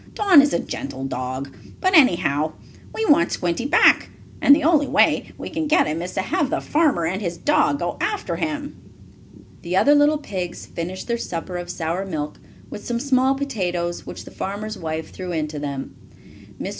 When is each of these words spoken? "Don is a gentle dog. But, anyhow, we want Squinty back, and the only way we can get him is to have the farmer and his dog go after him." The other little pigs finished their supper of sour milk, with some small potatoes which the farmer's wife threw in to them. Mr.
"Don 0.15 0.41
is 0.41 0.51
a 0.51 0.57
gentle 0.57 1.05
dog. 1.05 1.55
But, 1.79 1.93
anyhow, 1.95 2.53
we 2.91 3.05
want 3.05 3.31
Squinty 3.31 3.67
back, 3.67 4.09
and 4.41 4.55
the 4.55 4.63
only 4.63 4.87
way 4.87 5.31
we 5.37 5.47
can 5.47 5.67
get 5.67 5.85
him 5.85 6.01
is 6.01 6.15
to 6.15 6.23
have 6.23 6.49
the 6.49 6.59
farmer 6.59 7.05
and 7.05 7.21
his 7.21 7.37
dog 7.37 7.77
go 7.77 7.97
after 8.01 8.37
him." 8.37 8.75
The 9.61 9.77
other 9.77 9.93
little 9.93 10.17
pigs 10.17 10.65
finished 10.65 11.07
their 11.07 11.19
supper 11.19 11.55
of 11.55 11.69
sour 11.69 12.03
milk, 12.03 12.39
with 12.71 12.83
some 12.83 12.99
small 12.99 13.35
potatoes 13.35 14.03
which 14.03 14.25
the 14.25 14.31
farmer's 14.31 14.75
wife 14.75 15.11
threw 15.13 15.31
in 15.33 15.47
to 15.49 15.59
them. 15.59 15.95
Mr. 16.59 16.69